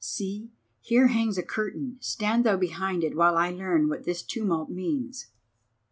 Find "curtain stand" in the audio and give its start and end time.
1.43-2.43